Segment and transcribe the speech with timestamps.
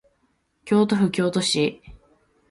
[0.65, 1.79] 京都府京都市